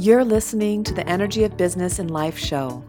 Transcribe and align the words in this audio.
You're 0.00 0.24
listening 0.24 0.82
to 0.84 0.94
the 0.94 1.06
Energy 1.06 1.44
of 1.44 1.58
Business 1.58 1.98
and 1.98 2.10
Life 2.10 2.38
show. 2.38 2.82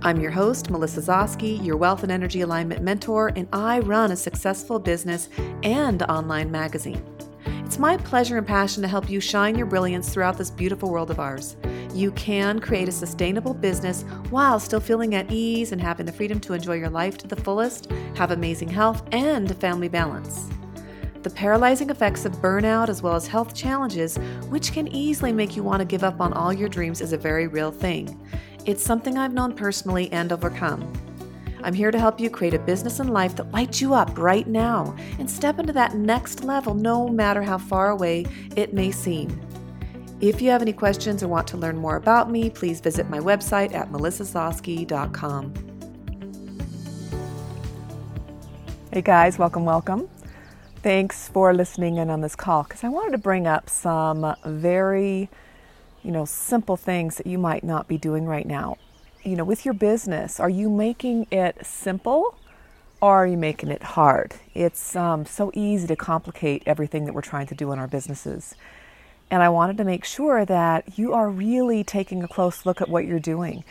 I'm 0.00 0.18
your 0.18 0.30
host, 0.30 0.70
Melissa 0.70 1.02
Zosky, 1.02 1.62
your 1.62 1.76
wealth 1.76 2.04
and 2.04 2.10
energy 2.10 2.40
alignment 2.40 2.80
mentor, 2.80 3.32
and 3.36 3.46
I 3.52 3.80
run 3.80 4.10
a 4.10 4.16
successful 4.16 4.78
business 4.78 5.28
and 5.62 6.02
online 6.04 6.50
magazine. 6.50 7.04
It's 7.66 7.78
my 7.78 7.98
pleasure 7.98 8.38
and 8.38 8.46
passion 8.46 8.80
to 8.80 8.88
help 8.88 9.10
you 9.10 9.20
shine 9.20 9.58
your 9.58 9.66
brilliance 9.66 10.08
throughout 10.08 10.38
this 10.38 10.50
beautiful 10.50 10.90
world 10.90 11.10
of 11.10 11.20
ours. 11.20 11.58
You 11.92 12.12
can 12.12 12.60
create 12.60 12.88
a 12.88 12.92
sustainable 12.92 13.52
business 13.52 14.00
while 14.30 14.58
still 14.58 14.80
feeling 14.80 15.14
at 15.16 15.30
ease 15.30 15.72
and 15.72 15.82
having 15.82 16.06
the 16.06 16.12
freedom 16.12 16.40
to 16.40 16.54
enjoy 16.54 16.76
your 16.76 16.88
life 16.88 17.18
to 17.18 17.26
the 17.26 17.36
fullest, 17.36 17.90
have 18.14 18.30
amazing 18.30 18.70
health, 18.70 19.06
and 19.12 19.54
family 19.58 19.88
balance. 19.88 20.48
The 21.26 21.34
paralyzing 21.34 21.90
effects 21.90 22.24
of 22.24 22.34
burnout 22.34 22.88
as 22.88 23.02
well 23.02 23.16
as 23.16 23.26
health 23.26 23.52
challenges, 23.52 24.16
which 24.48 24.72
can 24.72 24.86
easily 24.86 25.32
make 25.32 25.56
you 25.56 25.64
want 25.64 25.80
to 25.80 25.84
give 25.84 26.04
up 26.04 26.20
on 26.20 26.32
all 26.32 26.52
your 26.52 26.68
dreams, 26.68 27.00
is 27.00 27.12
a 27.12 27.18
very 27.18 27.48
real 27.48 27.72
thing. 27.72 28.24
It's 28.64 28.80
something 28.80 29.18
I've 29.18 29.34
known 29.34 29.52
personally 29.52 30.08
and 30.12 30.30
overcome. 30.30 30.92
I'm 31.64 31.74
here 31.74 31.90
to 31.90 31.98
help 31.98 32.20
you 32.20 32.30
create 32.30 32.54
a 32.54 32.60
business 32.60 33.00
and 33.00 33.12
life 33.12 33.34
that 33.34 33.50
lights 33.50 33.80
you 33.80 33.92
up 33.92 34.16
right 34.16 34.46
now 34.46 34.94
and 35.18 35.28
step 35.28 35.58
into 35.58 35.72
that 35.72 35.96
next 35.96 36.44
level 36.44 36.74
no 36.74 37.08
matter 37.08 37.42
how 37.42 37.58
far 37.58 37.90
away 37.90 38.26
it 38.54 38.72
may 38.72 38.92
seem. 38.92 39.40
If 40.20 40.40
you 40.40 40.50
have 40.50 40.62
any 40.62 40.72
questions 40.72 41.24
or 41.24 41.28
want 41.28 41.48
to 41.48 41.56
learn 41.56 41.76
more 41.76 41.96
about 41.96 42.30
me, 42.30 42.50
please 42.50 42.78
visit 42.78 43.10
my 43.10 43.18
website 43.18 43.74
at 43.74 43.90
melissazosky.com. 43.90 45.54
Hey 48.92 49.02
guys, 49.02 49.40
welcome, 49.40 49.64
welcome. 49.64 50.08
Thanks 50.86 51.26
for 51.26 51.52
listening 51.52 51.96
in 51.96 52.10
on 52.10 52.20
this 52.20 52.36
call 52.36 52.62
because 52.62 52.84
I 52.84 52.88
wanted 52.88 53.10
to 53.10 53.18
bring 53.18 53.44
up 53.44 53.68
some 53.68 54.36
very, 54.44 55.28
you 56.04 56.12
know, 56.12 56.24
simple 56.24 56.76
things 56.76 57.16
that 57.16 57.26
you 57.26 57.38
might 57.38 57.64
not 57.64 57.88
be 57.88 57.98
doing 57.98 58.24
right 58.24 58.46
now. 58.46 58.76
You 59.24 59.34
know, 59.34 59.42
with 59.42 59.64
your 59.64 59.74
business, 59.74 60.38
are 60.38 60.48
you 60.48 60.70
making 60.70 61.26
it 61.32 61.66
simple 61.66 62.38
or 63.00 63.16
are 63.16 63.26
you 63.26 63.36
making 63.36 63.72
it 63.72 63.82
hard? 63.82 64.36
It's 64.54 64.94
um, 64.94 65.26
so 65.26 65.50
easy 65.54 65.88
to 65.88 65.96
complicate 65.96 66.62
everything 66.66 67.04
that 67.06 67.14
we're 67.14 67.20
trying 67.20 67.48
to 67.48 67.56
do 67.56 67.72
in 67.72 67.80
our 67.80 67.88
businesses. 67.88 68.54
And 69.28 69.42
I 69.42 69.48
wanted 69.48 69.78
to 69.78 69.84
make 69.84 70.04
sure 70.04 70.44
that 70.44 70.96
you 70.96 71.14
are 71.14 71.28
really 71.28 71.82
taking 71.82 72.22
a 72.22 72.28
close 72.28 72.64
look 72.64 72.80
at 72.80 72.88
what 72.88 73.06
you're 73.06 73.18
doing. 73.18 73.64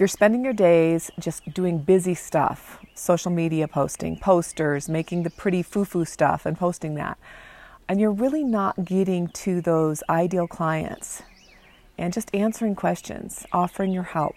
You're 0.00 0.08
spending 0.08 0.42
your 0.42 0.54
days 0.54 1.10
just 1.18 1.52
doing 1.52 1.76
busy 1.76 2.14
stuff, 2.14 2.78
social 2.94 3.30
media 3.30 3.68
posting, 3.68 4.16
posters, 4.18 4.88
making 4.88 5.24
the 5.24 5.30
pretty 5.30 5.62
foo 5.62 5.84
foo 5.84 6.06
stuff 6.06 6.46
and 6.46 6.56
posting 6.58 6.94
that. 6.94 7.18
And 7.86 8.00
you're 8.00 8.10
really 8.10 8.42
not 8.42 8.86
getting 8.86 9.28
to 9.28 9.60
those 9.60 10.02
ideal 10.08 10.46
clients 10.46 11.22
and 11.98 12.14
just 12.14 12.34
answering 12.34 12.74
questions, 12.76 13.44
offering 13.52 13.92
your 13.92 14.04
help, 14.04 14.36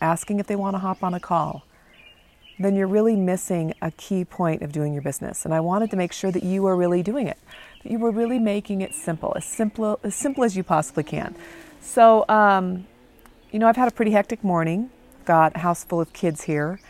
asking 0.00 0.40
if 0.40 0.46
they 0.46 0.56
want 0.56 0.76
to 0.76 0.78
hop 0.78 1.04
on 1.04 1.12
a 1.12 1.20
call. 1.20 1.66
Then 2.58 2.74
you're 2.74 2.86
really 2.86 3.16
missing 3.16 3.74
a 3.82 3.90
key 3.90 4.24
point 4.24 4.62
of 4.62 4.72
doing 4.72 4.94
your 4.94 5.02
business. 5.02 5.44
And 5.44 5.52
I 5.52 5.60
wanted 5.60 5.90
to 5.90 5.96
make 5.96 6.14
sure 6.14 6.32
that 6.32 6.42
you 6.42 6.64
are 6.64 6.74
really 6.74 7.02
doing 7.02 7.26
it, 7.26 7.36
that 7.82 7.92
you 7.92 7.98
were 7.98 8.12
really 8.12 8.38
making 8.38 8.80
it 8.80 8.94
simple, 8.94 9.34
as 9.36 9.44
simple 9.44 10.00
as, 10.02 10.14
simple 10.14 10.42
as 10.42 10.56
you 10.56 10.64
possibly 10.64 11.04
can. 11.04 11.36
So, 11.82 12.24
um, 12.30 12.86
you 13.52 13.58
know, 13.58 13.66
I've 13.66 13.76
had 13.76 13.88
a 13.88 13.92
pretty 13.92 14.12
hectic 14.12 14.42
morning. 14.44 14.90
Got 15.24 15.56
a 15.56 15.60
house 15.60 15.84
full 15.84 16.00
of 16.00 16.12
kids 16.12 16.44
here 16.44 16.80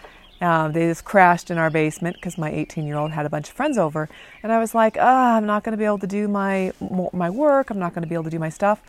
uh, 0.40 0.68
they 0.68 0.86
just 0.88 1.04
crashed 1.04 1.50
in 1.50 1.58
our 1.58 1.70
basement 1.70 2.16
because 2.16 2.38
my 2.38 2.50
18 2.50 2.86
year 2.86 2.96
old 2.96 3.10
had 3.10 3.26
a 3.26 3.28
bunch 3.28 3.48
of 3.48 3.54
friends 3.54 3.76
over. 3.76 4.08
And 4.42 4.50
I 4.50 4.58
was 4.58 4.74
like, 4.74 4.96
oh, 4.96 5.00
I'm 5.00 5.46
not 5.46 5.64
going 5.64 5.72
to 5.72 5.76
be 5.76 5.84
able 5.84 5.98
to 5.98 6.06
do 6.06 6.28
my, 6.28 6.72
my 7.12 7.28
work. 7.28 7.70
I'm 7.70 7.78
not 7.78 7.94
going 7.94 8.02
to 8.02 8.08
be 8.08 8.14
able 8.14 8.24
to 8.24 8.30
do 8.30 8.38
my 8.38 8.48
stuff. 8.48 8.82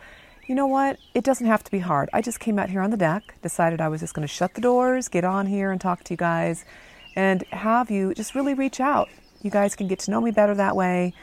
You 0.46 0.54
know 0.54 0.66
what? 0.66 0.98
It 1.14 1.24
doesn't 1.24 1.46
have 1.46 1.62
to 1.64 1.70
be 1.70 1.78
hard. 1.80 2.08
I 2.12 2.22
just 2.22 2.40
came 2.40 2.58
out 2.58 2.70
here 2.70 2.80
on 2.80 2.90
the 2.90 2.96
deck, 2.96 3.34
decided 3.42 3.80
I 3.80 3.88
was 3.88 4.00
just 4.00 4.14
going 4.14 4.26
to 4.26 4.32
shut 4.32 4.54
the 4.54 4.60
doors, 4.60 5.08
get 5.08 5.24
on 5.24 5.46
here 5.46 5.70
and 5.70 5.80
talk 5.80 6.04
to 6.04 6.14
you 6.14 6.16
guys, 6.16 6.64
and 7.14 7.42
have 7.52 7.90
you 7.90 8.14
just 8.14 8.34
really 8.34 8.54
reach 8.54 8.80
out. 8.80 9.08
You 9.42 9.50
guys 9.50 9.76
can 9.76 9.86
get 9.88 9.98
to 10.00 10.10
know 10.10 10.20
me 10.20 10.30
better 10.30 10.54
that 10.54 10.74
way, 10.74 11.14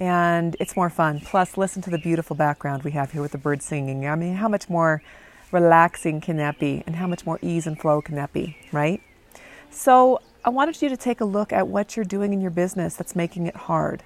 and 0.00 0.56
it's 0.58 0.74
more 0.74 0.90
fun. 0.90 1.20
Plus, 1.20 1.58
listen 1.58 1.82
to 1.82 1.90
the 1.90 1.98
beautiful 1.98 2.34
background 2.34 2.82
we 2.82 2.92
have 2.92 3.12
here 3.12 3.20
with 3.20 3.32
the 3.32 3.38
birds 3.38 3.64
singing. 3.64 4.06
I 4.06 4.14
mean, 4.14 4.36
how 4.36 4.48
much 4.48 4.70
more 4.70 5.02
relaxing 5.52 6.20
can 6.20 6.36
that 6.38 6.58
be, 6.58 6.82
and 6.86 6.96
how 6.96 7.06
much 7.06 7.24
more 7.26 7.38
ease 7.42 7.66
and 7.66 7.78
flow 7.78 8.00
can 8.00 8.16
that 8.16 8.32
be, 8.32 8.56
right? 8.72 9.00
So 9.70 10.20
I 10.44 10.50
wanted 10.50 10.82
you 10.82 10.88
to 10.88 10.96
take 10.96 11.20
a 11.20 11.24
look 11.24 11.52
at 11.52 11.68
what 11.68 11.96
you're 11.96 12.04
doing 12.04 12.32
in 12.32 12.40
your 12.40 12.50
business 12.50 12.96
that's 12.96 13.14
making 13.14 13.46
it 13.46 13.54
hard. 13.54 14.02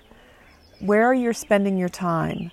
Where 0.81 1.15
you're 1.15 1.33
spending 1.33 1.79
your 1.79 1.89
time. 1.89 2.51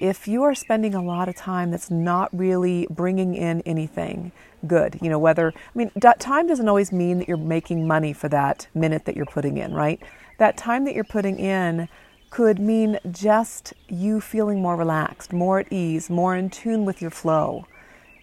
If 0.00 0.28
you 0.28 0.44
are 0.44 0.54
spending 0.54 0.94
a 0.94 1.02
lot 1.02 1.28
of 1.28 1.36
time 1.36 1.70
that's 1.72 1.90
not 1.90 2.30
really 2.32 2.86
bringing 2.88 3.34
in 3.34 3.60
anything 3.62 4.32
good, 4.66 4.98
you 5.02 5.10
know, 5.10 5.18
whether, 5.18 5.52
I 5.52 5.78
mean, 5.78 5.90
time 6.18 6.46
doesn't 6.46 6.68
always 6.68 6.92
mean 6.92 7.18
that 7.18 7.28
you're 7.28 7.36
making 7.36 7.86
money 7.86 8.12
for 8.12 8.28
that 8.28 8.68
minute 8.74 9.04
that 9.06 9.16
you're 9.16 9.26
putting 9.26 9.58
in, 9.58 9.74
right? 9.74 10.00
That 10.38 10.56
time 10.56 10.84
that 10.84 10.94
you're 10.94 11.02
putting 11.02 11.38
in 11.38 11.88
could 12.30 12.58
mean 12.58 12.98
just 13.10 13.74
you 13.88 14.20
feeling 14.20 14.62
more 14.62 14.76
relaxed, 14.76 15.32
more 15.32 15.58
at 15.60 15.72
ease, 15.72 16.08
more 16.08 16.36
in 16.36 16.48
tune 16.48 16.84
with 16.84 17.02
your 17.02 17.10
flow. 17.10 17.66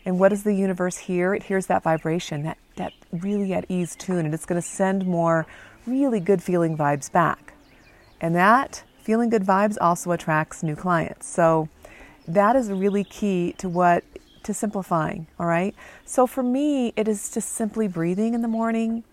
And 0.05 0.19
what 0.19 0.29
does 0.29 0.43
the 0.43 0.53
universe 0.53 0.97
hear? 0.97 1.33
It 1.33 1.43
hears 1.43 1.66
that 1.66 1.83
vibration, 1.83 2.43
that, 2.43 2.57
that 2.75 2.93
really 3.11 3.53
at 3.53 3.66
ease 3.69 3.95
tune, 3.95 4.25
and 4.25 4.33
it's 4.33 4.45
going 4.45 4.61
to 4.61 4.67
send 4.67 5.05
more 5.05 5.47
really 5.88 6.19
good 6.19 6.43
feeling 6.43 6.77
vibes 6.77 7.11
back. 7.11 7.53
And 8.21 8.35
that 8.35 8.83
feeling 9.01 9.29
good 9.29 9.43
vibes 9.43 9.77
also 9.81 10.11
attracts 10.11 10.63
new 10.63 10.75
clients. 10.75 11.27
So 11.27 11.69
that 12.27 12.55
is 12.55 12.69
really 12.69 13.03
key 13.03 13.53
to 13.57 13.69
what 13.69 14.03
to 14.43 14.53
simplifying, 14.53 15.25
all 15.39 15.47
right? 15.47 15.75
So 16.05 16.27
for 16.27 16.43
me, 16.43 16.93
it 16.95 17.07
is 17.07 17.31
just 17.31 17.49
simply 17.53 17.87
breathing 17.87 18.35
in 18.35 18.41
the 18.41 18.47
morning, 18.47 19.03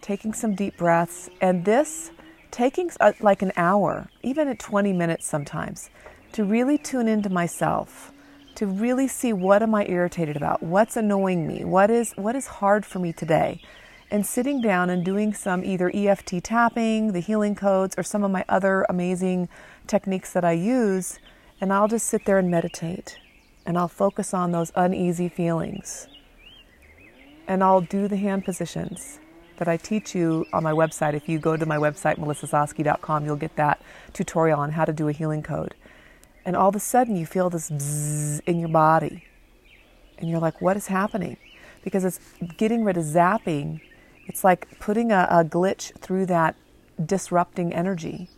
taking 0.00 0.32
some 0.32 0.56
deep 0.56 0.76
breaths, 0.76 1.30
and 1.40 1.64
this 1.64 2.10
taking 2.50 2.90
uh, 3.00 3.12
like 3.20 3.42
an 3.42 3.52
hour, 3.56 4.08
even 4.22 4.48
at 4.48 4.58
20 4.58 4.92
minutes 4.92 5.26
sometimes, 5.26 5.90
to 6.32 6.44
really 6.44 6.76
tune 6.76 7.08
into 7.08 7.28
myself 7.28 8.12
to 8.56 8.66
really 8.66 9.08
see 9.08 9.32
what 9.32 9.62
am 9.62 9.74
I 9.74 9.84
irritated 9.86 10.36
about? 10.36 10.62
What's 10.62 10.96
annoying 10.96 11.46
me? 11.46 11.64
What 11.64 11.90
is 11.90 12.12
what 12.16 12.36
is 12.36 12.46
hard 12.46 12.86
for 12.86 12.98
me 12.98 13.12
today? 13.12 13.60
And 14.10 14.24
sitting 14.24 14.60
down 14.60 14.90
and 14.90 15.04
doing 15.04 15.34
some 15.34 15.64
either 15.64 15.90
EFT 15.92 16.44
tapping, 16.44 17.12
the 17.12 17.20
healing 17.20 17.54
codes, 17.54 17.94
or 17.98 18.02
some 18.02 18.22
of 18.22 18.30
my 18.30 18.44
other 18.48 18.86
amazing 18.88 19.48
techniques 19.86 20.32
that 20.32 20.44
I 20.44 20.52
use, 20.52 21.18
and 21.60 21.72
I'll 21.72 21.88
just 21.88 22.06
sit 22.06 22.24
there 22.24 22.38
and 22.38 22.50
meditate. 22.50 23.18
And 23.66 23.78
I'll 23.78 23.88
focus 23.88 24.34
on 24.34 24.52
those 24.52 24.70
uneasy 24.76 25.28
feelings. 25.28 26.06
And 27.48 27.64
I'll 27.64 27.80
do 27.80 28.08
the 28.08 28.18
hand 28.18 28.44
positions 28.44 29.18
that 29.56 29.68
I 29.68 29.78
teach 29.78 30.14
you 30.14 30.44
on 30.52 30.62
my 30.62 30.72
website. 30.72 31.14
If 31.14 31.28
you 31.28 31.38
go 31.38 31.56
to 31.56 31.64
my 31.64 31.78
website, 31.78 32.18
melissazosky.com, 32.18 33.24
you'll 33.24 33.36
get 33.36 33.56
that 33.56 33.80
tutorial 34.12 34.60
on 34.60 34.72
how 34.72 34.84
to 34.84 34.92
do 34.92 35.08
a 35.08 35.12
healing 35.12 35.42
code 35.42 35.74
and 36.44 36.56
all 36.56 36.68
of 36.68 36.76
a 36.76 36.80
sudden 36.80 37.16
you 37.16 37.26
feel 37.26 37.50
this 37.50 37.70
bzzz 37.70 38.40
in 38.46 38.60
your 38.60 38.68
body. 38.68 39.24
And 40.18 40.30
you're 40.30 40.40
like, 40.40 40.60
what 40.60 40.76
is 40.76 40.86
happening? 40.86 41.36
Because 41.82 42.04
it's 42.04 42.20
getting 42.56 42.84
rid 42.84 42.96
of 42.96 43.04
zapping. 43.04 43.80
It's 44.26 44.44
like 44.44 44.78
putting 44.78 45.10
a, 45.10 45.26
a 45.30 45.44
glitch 45.44 45.96
through 45.98 46.26
that 46.26 46.56
disrupting 47.04 47.72
energy 47.74 48.28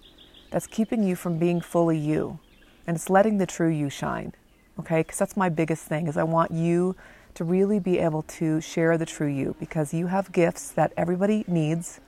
that's 0.50 0.66
keeping 0.66 1.02
you 1.02 1.16
from 1.16 1.38
being 1.38 1.60
fully 1.60 1.98
you. 1.98 2.38
And 2.86 2.96
it's 2.96 3.10
letting 3.10 3.38
the 3.38 3.46
true 3.46 3.68
you 3.68 3.90
shine. 3.90 4.32
Okay? 4.78 5.00
Because 5.00 5.18
that's 5.18 5.36
my 5.36 5.48
biggest 5.48 5.84
thing 5.84 6.06
is 6.06 6.16
I 6.16 6.22
want 6.22 6.50
you 6.50 6.96
to 7.34 7.44
really 7.44 7.78
be 7.78 7.98
able 7.98 8.22
to 8.22 8.60
share 8.60 8.96
the 8.96 9.04
true 9.04 9.26
you 9.26 9.54
because 9.60 9.92
you 9.92 10.06
have 10.06 10.32
gifts 10.32 10.70
that 10.70 10.92
everybody 10.96 11.44
needs. 11.46 12.00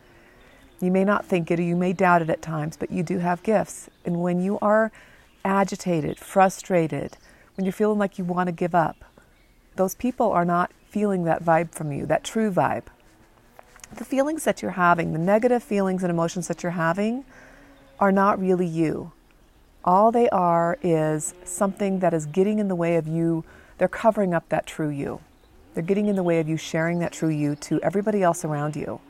You 0.80 0.90
may 0.90 1.04
not 1.04 1.26
think 1.26 1.50
it 1.50 1.58
or 1.58 1.62
you 1.62 1.76
may 1.76 1.92
doubt 1.92 2.22
it 2.22 2.30
at 2.30 2.40
times, 2.40 2.76
but 2.76 2.90
you 2.90 3.02
do 3.02 3.18
have 3.18 3.42
gifts. 3.42 3.90
And 4.06 4.22
when 4.22 4.40
you 4.40 4.58
are 4.62 4.90
agitated, 5.44 6.18
frustrated, 6.18 7.16
when 7.56 7.64
you're 7.64 7.72
feeling 7.72 7.98
like 7.98 8.18
you 8.18 8.24
want 8.24 8.46
to 8.48 8.52
give 8.52 8.74
up, 8.74 9.04
those 9.76 9.94
people 9.94 10.30
are 10.30 10.44
not 10.44 10.70
feeling 10.88 11.24
that 11.24 11.42
vibe 11.42 11.72
from 11.72 11.92
you, 11.92 12.06
that 12.06 12.24
true 12.24 12.50
vibe. 12.50 12.84
The 13.94 14.04
feelings 14.04 14.44
that 14.44 14.62
you're 14.62 14.72
having, 14.72 15.12
the 15.12 15.18
negative 15.18 15.62
feelings 15.62 16.02
and 16.02 16.10
emotions 16.10 16.48
that 16.48 16.62
you're 16.62 16.72
having, 16.72 17.24
are 17.98 18.12
not 18.12 18.38
really 18.38 18.66
you. 18.66 19.12
All 19.84 20.12
they 20.12 20.28
are 20.30 20.78
is 20.82 21.34
something 21.44 22.00
that 22.00 22.12
is 22.12 22.26
getting 22.26 22.58
in 22.58 22.68
the 22.68 22.74
way 22.74 22.96
of 22.96 23.06
you. 23.06 23.44
They're 23.78 23.88
covering 23.88 24.34
up 24.34 24.48
that 24.50 24.66
true 24.66 24.90
you. 24.90 25.20
They're 25.74 25.82
getting 25.82 26.06
in 26.06 26.16
the 26.16 26.22
way 26.22 26.40
of 26.40 26.48
you 26.48 26.56
sharing 26.56 26.98
that 26.98 27.12
true 27.12 27.28
you 27.28 27.56
to 27.56 27.80
everybody 27.80 28.22
else 28.22 28.44
around 28.44 28.76
you. 28.76 29.00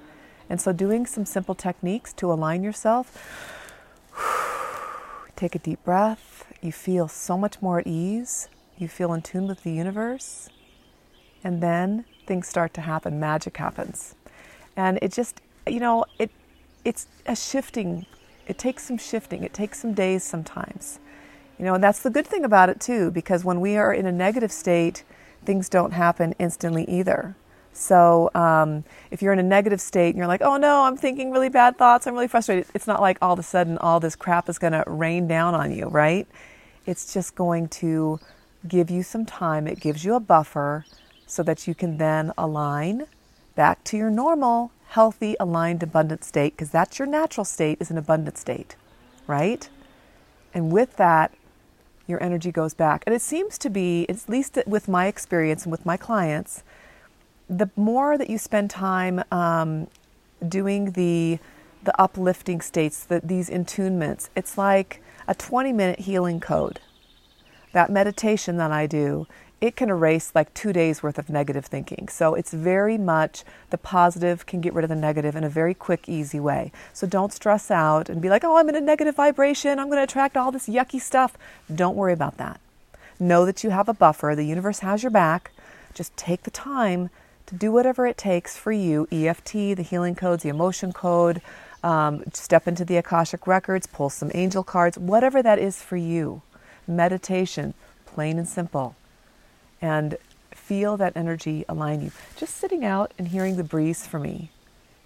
And 0.51 0.61
so, 0.61 0.73
doing 0.73 1.07
some 1.07 1.25
simple 1.25 1.55
techniques 1.55 2.13
to 2.15 2.33
align 2.33 2.63
yourself 2.63 3.58
Take 5.39 5.55
a 5.55 5.61
deep 5.61 5.85
breath. 5.85 6.53
You 6.61 6.73
feel 6.73 7.07
so 7.07 7.39
much 7.39 7.63
more 7.63 7.79
at 7.79 7.87
ease. 7.87 8.49
You 8.77 8.89
feel 8.89 9.13
in 9.13 9.23
tune 9.23 9.47
with 9.47 9.63
the 9.63 9.71
universe. 9.71 10.49
And 11.45 11.63
then 11.63 12.07
things 12.27 12.49
start 12.49 12.75
to 12.75 12.81
happen. 12.81 13.21
Magic 13.21 13.57
happens. 13.57 14.17
And 14.77 14.99
it 15.01 15.13
just, 15.13 15.41
you 15.65 15.79
know, 15.79 16.07
it 16.19 16.33
it's 16.85 17.07
a 17.25 17.37
shifting. 17.37 18.05
It 18.49 18.59
takes 18.59 18.83
some 18.83 18.99
shifting. 18.99 19.45
It 19.45 19.55
takes 19.55 19.79
some 19.79 19.95
days 19.95 20.25
sometimes. 20.25 20.99
You 21.57 21.67
know, 21.67 21.75
and 21.75 21.85
that's 21.85 22.03
the 22.03 22.11
good 22.11 22.27
thing 22.27 22.45
about 22.45 22.69
it 22.69 22.81
too, 22.81 23.13
because 23.13 23.45
when 23.45 23.61
we 23.61 23.77
are 23.77 23.95
in 23.95 24.07
a 24.07 24.13
negative 24.13 24.51
state, 24.51 25.05
things 25.45 25.69
don't 25.69 25.93
happen 25.93 26.35
instantly 26.41 26.85
either. 26.89 27.37
So 27.79 28.29
um, 28.35 28.83
if 29.13 29.23
you're 29.23 29.33
in 29.33 29.39
a 29.39 29.45
negative 29.45 29.81
state 29.81 30.09
and 30.09 30.19
you're 30.19 30.27
like, 30.27 30.43
oh 30.43 30.57
no, 30.57 30.83
I'm 30.83 30.97
thinking 30.97 31.31
really 31.31 31.49
bad 31.49 31.79
thoughts, 31.79 32.07
I'm 32.07 32.15
really 32.15 32.27
frustrated, 32.27 32.67
it's 32.75 32.89
not 32.89 33.01
like 33.01 33.19
all 33.23 33.35
of 33.35 33.39
a 33.39 33.45
sudden 33.45 33.79
all 33.79 34.01
this 34.01 34.17
crap 34.17 34.49
is 34.49 34.59
going 34.59 34.73
to 34.73 34.83
rain 34.87 35.29
down 35.29 35.55
on 35.55 35.71
you, 35.71 35.87
right? 35.87 36.27
It's 36.87 37.15
just 37.15 37.37
going 37.37 37.69
to 37.69 38.19
give 38.67 38.91
you 38.91 39.05
some 39.05 39.25
time. 39.25 39.69
It 39.69 39.79
gives 39.79 40.05
you 40.05 40.15
a 40.15 40.21
buffer 40.21 40.87
so 41.27 41.45
that 41.45 41.69
you 41.69 41.75
can 41.75 41.99
then 41.99 42.33
align 42.37 43.07
back 43.55 43.85
to 43.85 43.97
your 43.97 44.11
normal, 44.11 44.73
healthy, 44.89 45.37
aligned, 45.39 45.83
abundant 45.83 46.25
state, 46.25 46.55
because 46.55 46.71
that's 46.71 46.99
your 46.99 47.07
natural 47.07 47.45
state, 47.45 47.79
is 47.81 47.93
an 47.93 47.99
abundant 47.99 48.37
state, 48.37 48.75
right? 49.29 49.69
And 50.53 50.73
with 50.73 50.97
that, 50.97 51.33
your 52.09 52.21
energy 52.21 52.51
goes 52.51 52.75
back. 52.75 53.05
And 53.07 53.15
it 53.15 53.23
seems 53.23 53.57
to 53.59 53.71
be, 53.71 54.05
at 54.09 54.29
least 54.29 54.59
with 54.67 54.89
my 54.89 55.07
experience 55.07 55.63
and 55.63 55.71
with 55.71 55.87
my 55.87 55.97
clients, 55.97 56.65
the 57.49 57.71
more 57.77 58.19
that 58.19 58.31
you 58.31 58.39
spend 58.39 58.71
time 58.71 59.23
um, 59.31 59.89
doing 60.47 60.93
the 60.93 61.39
the 61.85 61.99
uplifting 62.01 62.61
states, 62.61 63.05
the, 63.05 63.21
these 63.23 63.49
intunements, 63.49 64.29
it's 64.35 64.59
like 64.59 65.01
a 65.29 65.35
20 65.35 65.73
minute 65.73 66.01
healing 66.01 66.41
code. 66.41 66.81
That 67.73 67.89
meditation 67.91 68.57
that 68.57 68.73
I 68.73 68.87
do 68.87 69.27
it 69.61 69.75
can 69.75 69.91
erase 69.91 70.33
like 70.35 70.53
two 70.55 70.73
days 70.73 71.03
worth 71.03 71.19
of 71.19 71.29
negative 71.29 71.67
thinking. 71.67 72.09
So 72.09 72.35
it's 72.35 72.53
very 72.53 72.97
much 72.97 73.45
the 73.71 73.79
positive 73.79 74.47
can 74.47 74.61
get 74.61 74.73
rid 74.73 74.85
of 74.85 74.89
the 74.89 74.97
negative 74.97 75.35
in 75.35 75.43
a 75.43 75.49
very 75.49 75.75
quick, 75.75 76.09
easy 76.09 76.39
way. 76.39 76.71
So 76.93 77.07
don't 77.07 77.33
stress 77.33 77.71
out 77.71 78.09
and 78.09 78.23
be 78.23 78.29
like, 78.29 78.45
oh, 78.45 78.57
I'm 78.57 78.69
in 78.69 78.77
a 78.77 78.81
negative 78.81 79.17
vibration. 79.17 79.79
I'm 79.79 79.89
going 79.89 79.99
to 79.99 80.05
attract 80.05 80.37
all 80.37 80.53
this 80.53 80.69
yucky 80.69 81.01
stuff. 81.01 81.37
Don't 81.75 81.97
worry 81.97 82.13
about 82.13 82.37
that. 82.37 82.61
Know 83.19 83.45
that 83.45 83.65
you 83.65 83.71
have 83.71 83.89
a 83.89 83.95
buffer. 83.95 84.35
The 84.37 84.45
universe 84.45 84.79
has 84.81 85.03
your 85.03 85.11
back. 85.11 85.51
Just 85.93 86.17
take 86.17 86.45
the 86.45 86.53
time 86.53 87.11
to 87.49 87.55
do 87.55 87.73
whatever 87.73 88.07
it 88.07 88.17
takes 88.17 88.57
for 88.57 88.73
you 88.73 89.07
EFT, 89.11 89.53
the 89.77 89.87
healing 89.89 90.15
codes, 90.15 90.43
the 90.43 90.49
emotion 90.49 90.93
code, 90.93 91.43
um, 91.83 92.23
step 92.33 92.67
into 92.67 92.85
the 92.85 92.97
Akashic 92.97 93.47
records, 93.47 93.87
pull 93.87 94.11
some 94.11 94.31
angel 94.35 94.63
cards, 94.63 94.99
whatever 94.99 95.43
that 95.43 95.59
is 95.59 95.83
for 95.83 95.97
you. 95.97 96.43
Meditation, 96.87 97.75
plain 98.07 98.39
and 98.39 98.49
simple 98.49 98.95
and 99.81 100.17
feel 100.51 100.97
that 100.97 101.13
energy 101.17 101.65
align 101.69 102.01
you. 102.03 102.11
Just 102.37 102.57
sitting 102.57 102.85
out 102.85 103.13
and 103.19 103.29
hearing 103.29 103.57
the 103.57 103.65
breeze 103.65 104.07
for 104.07 104.19
me 104.19 104.51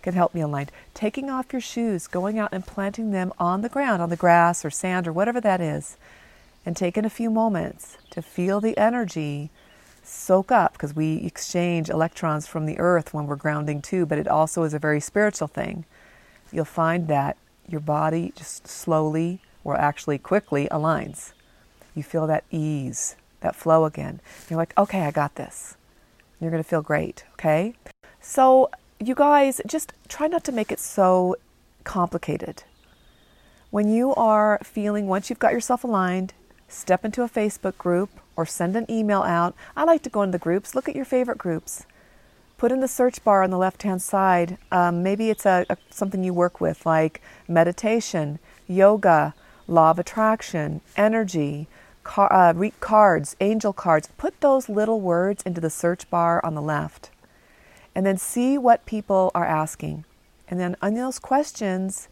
can 0.03 0.15
help 0.15 0.35
me 0.35 0.41
align. 0.41 0.69
Taking 0.95 1.31
off 1.31 1.53
your 1.53 1.61
shoes, 1.61 2.07
going 2.07 2.39
out 2.39 2.53
and 2.53 2.67
planting 2.67 3.13
them 3.13 3.33
on 3.39 3.63
the 3.63 3.69
ground, 3.69 4.03
on 4.03 4.11
the 4.11 4.17
grass 4.17 4.65
or 4.65 4.71
sand 4.71 5.07
or 5.07 5.13
whatever 5.13 5.41
that 5.41 5.61
is, 5.61 5.97
and 6.67 6.77
taking 6.77 7.05
a 7.05 7.11
few 7.11 7.31
moments 7.31 7.99
to 8.11 8.23
feel 8.23 8.61
the 8.61 8.77
energy 8.77 9.51
soak 10.03 10.51
up 10.51 10.73
because 10.73 10.95
we 10.95 11.17
exchange 11.19 11.89
electrons 11.89 12.47
from 12.47 12.67
the 12.67 12.79
earth 12.79 13.15
when 13.15 13.27
we're 13.27 13.37
grounding 13.37 13.81
too, 13.81 14.07
but 14.07 14.19
it 14.19 14.29
also 14.29 14.63
is 14.63 14.75
a 14.75 14.79
very 14.79 15.01
spiritual 15.01 15.49
thing. 15.49 15.85
You'll 16.51 16.65
find 16.65 17.09
that 17.09 17.37
your 17.69 17.81
body 17.81 18.33
just 18.37 18.67
slowly 18.67 19.41
or 19.65 19.77
actually 19.77 20.19
quickly 20.19 20.69
aligns. 20.71 21.33
You 21.95 22.03
feel 22.03 22.27
that 22.27 22.45
ease 22.51 23.17
that 23.41 23.57
flow 23.57 23.85
again. 23.85 24.21
You're 24.49 24.57
like, 24.57 24.73
okay, 24.79 25.03
I 25.03 25.11
got 25.11 25.35
this. 25.35 25.77
You're 26.41 26.51
going 26.51 26.63
to 26.63 26.69
feel 26.69 26.83
great, 26.83 27.25
okay? 27.35 27.75
So, 28.21 28.71
you 28.99 29.15
guys, 29.15 29.61
just 29.67 29.93
try 30.09 30.27
not 30.27 30.45
to 30.45 30.53
make 30.53 30.73
it 30.73 30.79
so 30.79 31.37
complicated. 31.85 32.65
When 33.71 33.89
you 33.89 34.15
are 34.15 34.59
feeling, 34.63 35.07
once 35.07 35.29
you've 35.29 35.39
got 35.39 35.53
yourself 35.53 35.85
aligned, 35.85 36.35
step 36.69 37.05
into 37.05 37.23
a 37.23 37.29
Facebook 37.29 37.77
group 37.79 38.11
or 38.37 38.47
send 38.47 38.77
an 38.77 38.91
email 38.91 39.23
out. 39.23 39.55
I 39.77 39.85
like 39.85 40.03
to 40.03 40.11
go 40.11 40.23
into 40.23 40.33
the 40.33 40.43
groups, 40.43 40.75
look 40.75 40.89
at 40.89 40.97
your 40.97 41.05
favorite 41.05 41.39
groups. 41.39 41.87
Put 42.59 42.71
in 42.71 42.81
the 42.81 42.89
search 42.89 43.25
bar 43.25 43.43
on 43.43 43.51
the 43.51 43.59
left 43.59 43.83
hand 43.83 44.01
side. 44.01 44.57
Um, 44.71 45.03
maybe 45.03 45.31
it's 45.31 45.45
a, 45.45 45.67
a, 45.69 45.77
something 45.91 46.23
you 46.23 46.33
work 46.33 46.61
with, 46.61 46.87
like 46.87 47.21
meditation, 47.49 48.39
yoga, 48.69 49.35
law 49.67 49.91
of 49.91 49.99
attraction, 49.99 50.81
energy, 50.97 51.67
car, 52.05 52.33
uh, 52.33 52.53
read 52.53 52.79
cards, 52.81 53.37
angel 53.41 53.73
cards, 53.73 54.09
put 54.17 54.41
those 54.41 54.69
little 54.69 55.01
words 55.01 55.43
into 55.43 55.61
the 55.61 55.71
search 55.71 56.09
bar 56.09 56.45
on 56.45 56.55
the 56.55 56.63
left. 56.63 57.11
And 57.95 58.07
then 58.07 58.17
see 58.17 58.57
what 58.57 58.87
people 58.87 59.31
are 59.35 59.45
asking. 59.45 60.05
And 60.49 60.61
then 60.61 60.77
on 60.81 60.95
those 60.95 61.19
questions, 61.19 62.09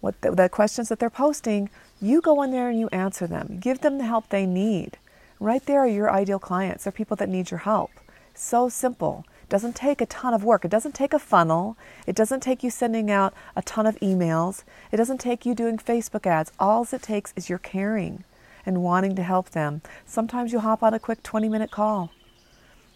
what 0.00 0.20
the, 0.20 0.30
the 0.32 0.48
questions 0.48 0.88
that 0.88 0.98
they're 0.98 1.10
posting, 1.10 1.70
you 2.00 2.20
go 2.20 2.42
in 2.42 2.50
there 2.50 2.68
and 2.68 2.78
you 2.78 2.88
answer 2.88 3.26
them. 3.26 3.58
Give 3.60 3.80
them 3.80 3.98
the 3.98 4.04
help 4.04 4.28
they 4.28 4.46
need. 4.46 4.98
Right 5.40 5.64
there 5.66 5.80
are 5.80 5.86
your 5.86 6.10
ideal 6.10 6.40
clients. 6.40 6.84
They're 6.84 6.92
people 6.92 7.16
that 7.16 7.28
need 7.28 7.50
your 7.50 7.58
help. 7.58 7.90
So 8.34 8.68
simple. 8.68 9.24
Doesn't 9.48 9.76
take 9.76 10.00
a 10.00 10.06
ton 10.06 10.34
of 10.34 10.42
work. 10.42 10.64
It 10.64 10.70
doesn't 10.70 10.96
take 10.96 11.12
a 11.12 11.18
funnel. 11.18 11.76
It 12.06 12.16
doesn't 12.16 12.40
take 12.40 12.64
you 12.64 12.70
sending 12.70 13.10
out 13.10 13.32
a 13.54 13.62
ton 13.62 13.86
of 13.86 13.98
emails. 14.00 14.64
It 14.90 14.96
doesn't 14.96 15.18
take 15.18 15.46
you 15.46 15.54
doing 15.54 15.78
Facebook 15.78 16.26
ads. 16.26 16.52
All 16.58 16.86
it 16.92 17.02
takes 17.02 17.32
is 17.36 17.48
your 17.48 17.58
caring 17.58 18.24
and 18.66 18.82
wanting 18.82 19.14
to 19.14 19.22
help 19.22 19.50
them. 19.50 19.80
Sometimes 20.04 20.52
you 20.52 20.58
hop 20.58 20.82
on 20.82 20.92
a 20.92 20.98
quick 20.98 21.22
20 21.22 21.48
minute 21.48 21.70
call. 21.70 22.10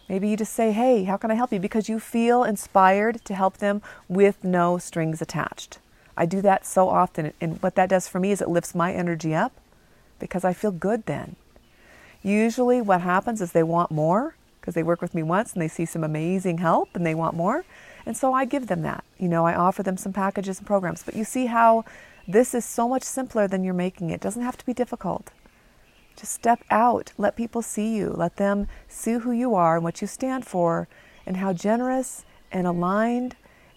Maybe 0.09 0.27
you 0.27 0.35
just 0.35 0.53
say, 0.53 0.73
Hey, 0.73 1.05
how 1.05 1.15
can 1.15 1.31
I 1.31 1.35
help 1.35 1.53
you? 1.53 1.59
Because 1.59 1.87
you 1.87 1.97
feel 1.97 2.43
inspired 2.43 3.23
to 3.25 3.33
help 3.33 3.57
them 3.57 3.81
with 4.09 4.43
no 4.43 4.77
strings 4.77 5.21
attached. 5.21 5.79
I 6.17 6.25
do 6.25 6.41
that 6.41 6.65
so 6.65 6.89
often, 6.89 7.33
and 7.41 7.61
what 7.63 7.75
that 7.75 7.89
does 7.89 8.07
for 8.07 8.19
me 8.19 8.31
is 8.31 8.41
it 8.41 8.49
lifts 8.49 8.75
my 8.75 8.93
energy 8.93 9.33
up 9.33 9.53
because 10.19 10.43
I 10.43 10.53
feel 10.53 10.71
good 10.71 11.05
then. 11.05 11.37
Usually, 12.23 12.81
what 12.81 13.01
happens 13.01 13.41
is 13.41 13.51
they 13.51 13.63
want 13.63 13.91
more 13.91 14.35
because 14.59 14.73
they 14.73 14.83
work 14.83 15.01
with 15.01 15.13
me 15.13 15.21
once 15.23 15.53
and 15.53 15.61
they 15.61 15.67
see 15.67 15.85
some 15.85 16.03
amazing 16.03 16.59
help 16.59 16.89
and 16.95 17.05
they 17.05 17.13
want 17.13 17.35
more. 17.35 17.65
And 18.05 18.15
so 18.15 18.33
I 18.33 18.45
give 18.45 18.67
them 18.67 18.81
that. 18.83 19.03
You 19.19 19.27
know, 19.27 19.45
I 19.45 19.55
offer 19.55 19.83
them 19.83 19.97
some 19.97 20.13
packages 20.13 20.57
and 20.57 20.65
programs. 20.65 21.03
But 21.03 21.15
you 21.15 21.25
see 21.25 21.47
how 21.47 21.83
this 22.27 22.53
is 22.53 22.63
so 22.63 22.87
much 22.87 23.03
simpler 23.03 23.47
than 23.47 23.63
you're 23.63 23.73
making 23.73 24.09
it. 24.09 24.15
It 24.15 24.21
doesn't 24.21 24.41
have 24.41 24.57
to 24.57 24.65
be 24.65 24.73
difficult. 24.73 25.31
Just 26.15 26.31
step 26.31 26.63
out. 26.69 27.11
Let 27.17 27.35
people 27.35 27.61
see 27.61 27.95
you. 27.95 28.09
Let 28.09 28.37
them 28.37 28.67
see 28.87 29.13
who 29.13 29.31
you 29.31 29.55
are 29.55 29.75
and 29.75 29.83
what 29.83 29.99
you 29.99 30.07
stand 30.07 30.45
for 30.45 30.87
and 31.25 31.37
how 31.37 31.51
generous 31.51 32.23
and 32.51 32.67
aligned 32.67 33.35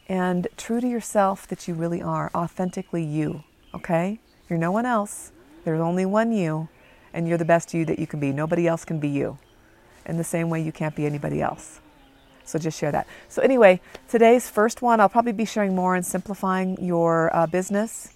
and 0.08 0.46
true 0.56 0.81
to 0.81 0.87
yourself 0.87 1.48
that 1.48 1.66
you 1.66 1.75
really 1.75 2.00
are, 2.00 2.31
authentically 2.34 3.02
you. 3.02 3.43
Okay? 3.75 4.20
You're 4.48 4.58
no 4.58 4.70
one 4.70 4.87
else. 4.87 5.32
There's 5.64 5.81
only 5.81 6.06
one 6.06 6.31
you, 6.31 6.69
and 7.17 7.27
you're 7.27 7.39
the 7.39 7.44
best 7.44 7.73
you 7.75 7.85
that 7.87 7.99
you 7.99 8.06
can 8.06 8.20
be. 8.20 8.31
Nobody 8.31 8.69
else 8.69 8.85
can 8.85 9.01
be 9.01 9.08
you. 9.08 9.39
In 10.05 10.19
the 10.19 10.25
same 10.25 10.51
way, 10.51 10.63
you 10.63 10.70
can't 10.70 10.94
be 10.94 11.06
anybody 11.06 11.41
else. 11.41 11.81
So 12.44 12.61
just 12.61 12.79
share 12.79 12.93
that. 12.93 13.08
So, 13.29 13.43
anyway, 13.43 13.81
today's 14.08 14.49
first 14.49 14.82
one, 14.82 15.01
I'll 15.01 15.08
probably 15.08 15.32
be 15.32 15.46
sharing 15.46 15.75
more 15.75 15.96
in 15.96 16.05
simplifying 16.05 16.81
your 16.81 17.35
uh, 17.35 17.46
business. 17.46 18.13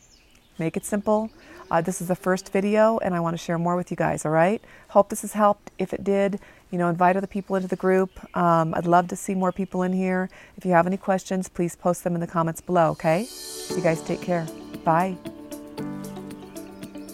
Make 0.59 0.77
it 0.77 0.85
simple. 0.85 1.31
Uh, 1.71 1.81
this 1.81 2.01
is 2.01 2.09
the 2.09 2.15
first 2.15 2.53
video, 2.53 2.99
and 2.99 3.15
I 3.15 3.21
want 3.21 3.35
to 3.35 3.43
share 3.43 3.59
more 3.59 3.75
with 3.75 3.91
you 3.91 3.97
guys, 3.97 4.25
all 4.25 4.33
right? 4.33 4.63
Hope 4.89 5.09
this 5.09 5.23
has 5.23 5.33
helped. 5.33 5.71
If 5.79 5.93
it 5.93 6.05
did, 6.05 6.39
you 6.71 6.79
know, 6.79 6.89
invite 6.89 7.17
other 7.17 7.27
people 7.27 7.57
into 7.57 7.69
the 7.69 7.77
group. 7.77 8.11
Um, 8.37 8.75
I'd 8.75 8.87
love 8.87 9.09
to 9.09 9.17
see 9.17 9.35
more 9.35 9.51
people 9.51 9.83
in 9.83 9.93
here. 9.93 10.29
If 10.57 10.65
you 10.65 10.73
have 10.73 10.87
any 10.87 10.97
questions, 10.97 11.49
please 11.49 11.75
post 11.75 12.05
them 12.05 12.15
in 12.15 12.21
the 12.21 12.27
comments 12.27 12.61
below, 12.61 12.91
okay? 12.91 13.27
You 13.71 13.81
guys 13.81 14.03
take 14.03 14.21
care. 14.21 14.47
Bye. 14.85 15.17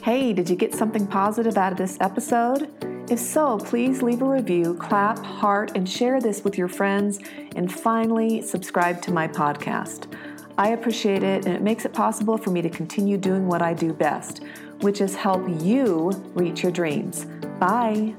Hey, 0.06 0.32
did 0.32 0.48
you 0.48 0.54
get 0.54 0.72
something 0.72 1.04
positive 1.04 1.58
out 1.58 1.72
of 1.72 1.78
this 1.78 1.98
episode? 2.00 2.70
If 3.10 3.18
so, 3.18 3.58
please 3.58 4.04
leave 4.04 4.22
a 4.22 4.24
review, 4.24 4.74
clap, 4.74 5.18
heart, 5.18 5.72
and 5.74 5.88
share 5.88 6.20
this 6.20 6.44
with 6.44 6.56
your 6.56 6.68
friends. 6.68 7.18
And 7.56 7.72
finally, 7.72 8.40
subscribe 8.40 9.02
to 9.02 9.10
my 9.10 9.26
podcast. 9.26 10.06
I 10.58 10.68
appreciate 10.68 11.24
it, 11.24 11.44
and 11.44 11.56
it 11.56 11.60
makes 11.60 11.84
it 11.84 11.92
possible 11.92 12.38
for 12.38 12.50
me 12.50 12.62
to 12.62 12.70
continue 12.70 13.18
doing 13.18 13.48
what 13.48 13.62
I 13.62 13.74
do 13.74 13.92
best, 13.92 14.44
which 14.80 15.00
is 15.00 15.16
help 15.16 15.42
you 15.60 16.12
reach 16.36 16.62
your 16.62 16.70
dreams. 16.70 17.24
Bye. 17.58 18.14